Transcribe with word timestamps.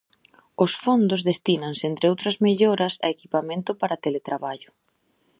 Os 0.63 0.71
fondos 0.83 1.21
destínanse, 1.29 1.83
entre 1.91 2.05
outras 2.11 2.35
melloras, 2.45 2.93
a 3.05 3.07
equipamento 3.15 3.71
para 3.81 4.01
teletraballo. 4.03 4.71